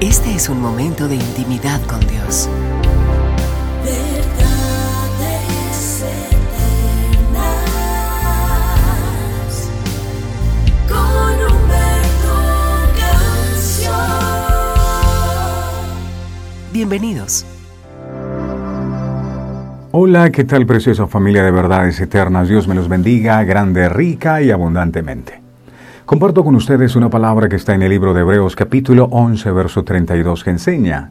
[0.00, 2.48] Este es un momento de intimidad con Dios.
[3.84, 5.24] Verdades
[7.32, 7.58] eternas
[10.86, 12.36] con Humberto
[12.96, 13.92] Canción.
[16.72, 17.44] Bienvenidos.
[19.90, 22.48] Hola, ¿qué tal preciosa familia de verdades eternas?
[22.48, 25.47] Dios me los bendiga grande, rica y abundantemente.
[26.08, 29.84] Comparto con ustedes una palabra que está en el libro de Hebreos capítulo 11, verso
[29.84, 31.10] 32 que enseña.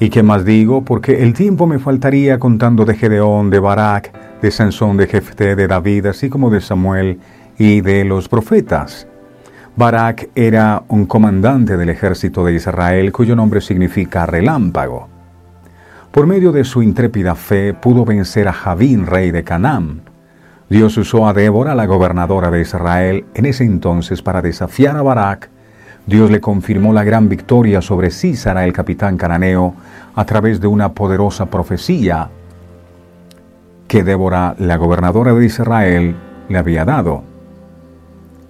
[0.00, 0.84] ¿Y qué más digo?
[0.84, 5.66] Porque el tiempo me faltaría contando de Gedeón, de Barak, de Sansón, de Jefté, de
[5.66, 7.20] David, así como de Samuel
[7.56, 9.08] y de los profetas.
[9.76, 15.08] Barak era un comandante del ejército de Israel cuyo nombre significa relámpago.
[16.10, 20.02] Por medio de su intrépida fe pudo vencer a Javín, rey de Canaán,
[20.70, 25.48] Dios usó a Débora, la gobernadora de Israel, en ese entonces para desafiar a Barak.
[26.06, 29.74] Dios le confirmó la gran victoria sobre Císara, el capitán cananeo,
[30.14, 32.28] a través de una poderosa profecía
[33.86, 36.16] que Débora, la gobernadora de Israel,
[36.50, 37.22] le había dado.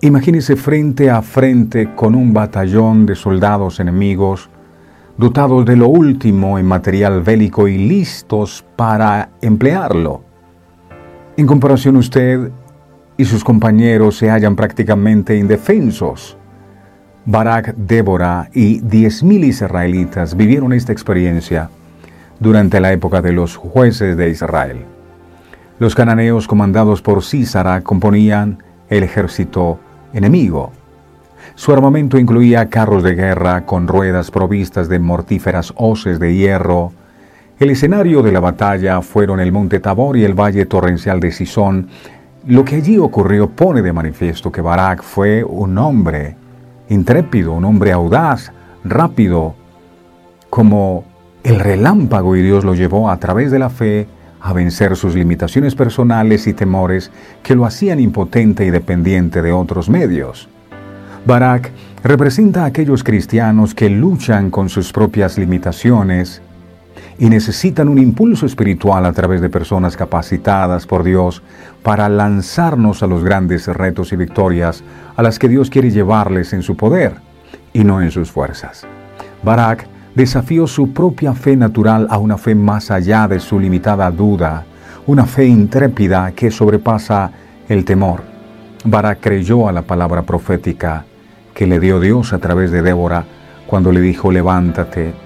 [0.00, 4.48] Imagínese frente a frente con un batallón de soldados enemigos,
[5.18, 10.25] dotados de lo último en material bélico y listos para emplearlo.
[11.38, 12.50] En comparación usted
[13.18, 16.38] y sus compañeros se hallan prácticamente indefensos.
[17.26, 21.68] Barak, Débora y diez mil israelitas vivieron esta experiencia
[22.40, 24.78] durante la época de los jueces de Israel.
[25.78, 29.78] Los cananeos comandados por Císara componían el ejército
[30.14, 30.72] enemigo.
[31.54, 36.92] Su armamento incluía carros de guerra con ruedas provistas de mortíferas hoces de hierro,
[37.58, 41.88] el escenario de la batalla fueron el monte Tabor y el valle torrencial de Sison.
[42.46, 46.36] Lo que allí ocurrió pone de manifiesto que Barak fue un hombre
[46.90, 48.52] intrépido, un hombre audaz,
[48.84, 49.54] rápido,
[50.50, 51.04] como
[51.44, 54.06] el relámpago y Dios lo llevó a través de la fe
[54.40, 57.10] a vencer sus limitaciones personales y temores
[57.42, 60.48] que lo hacían impotente y dependiente de otros medios.
[61.24, 61.72] Barak
[62.04, 66.42] representa a aquellos cristianos que luchan con sus propias limitaciones,
[67.18, 71.42] y necesitan un impulso espiritual a través de personas capacitadas por Dios
[71.82, 74.84] para lanzarnos a los grandes retos y victorias
[75.16, 77.14] a las que Dios quiere llevarles en su poder
[77.72, 78.86] y no en sus fuerzas.
[79.42, 84.64] Barak desafió su propia fe natural a una fe más allá de su limitada duda,
[85.06, 87.30] una fe intrépida que sobrepasa
[87.68, 88.22] el temor.
[88.84, 91.04] Barak creyó a la palabra profética
[91.54, 93.24] que le dio Dios a través de Débora
[93.66, 95.25] cuando le dijo levántate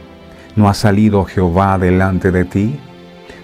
[0.56, 2.81] ¿No ha salido Jehová delante de ti?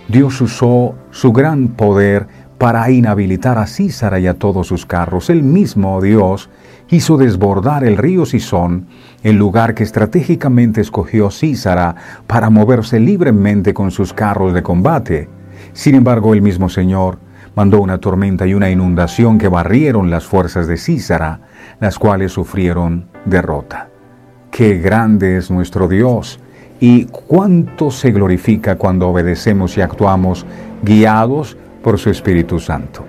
[0.09, 2.27] Dios usó su gran poder
[2.59, 5.31] para inhabilitar a Císara y a todos sus carros.
[5.31, 6.49] El mismo Dios
[6.91, 8.87] hizo desbordar el río Sison,
[9.23, 11.95] el lugar que estratégicamente escogió Císara
[12.27, 15.29] para moverse libremente con sus carros de combate.
[15.73, 17.19] Sin embargo, el mismo Señor
[17.55, 21.41] mandó una tormenta y una inundación que barrieron las fuerzas de Císara,
[21.81, 23.89] las cuales sufrieron derrota.
[24.51, 26.41] ¡Qué grande es nuestro Dios!
[26.81, 30.47] Y cuánto se glorifica cuando obedecemos y actuamos
[30.83, 33.05] guiados por su Espíritu Santo.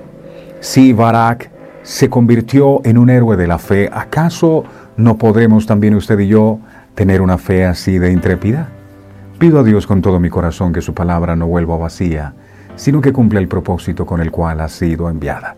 [0.59, 1.49] Si Barak
[1.83, 4.63] se convirtió en un héroe de la fe, ¿acaso
[4.97, 6.59] no podremos también usted y yo
[6.95, 8.69] tener una fe así de intrépida?
[9.39, 12.33] Pido a Dios con todo mi corazón que su palabra no vuelva vacía,
[12.75, 15.55] sino que cumpla el propósito con el cual ha sido enviada.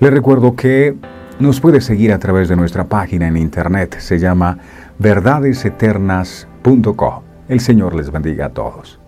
[0.00, 0.94] Le recuerdo que
[1.40, 4.58] nos puede seguir a través de nuestra página en internet, se llama
[4.98, 7.27] verdadeseternas.com.
[7.48, 9.00] El Señor les bendiga a todos.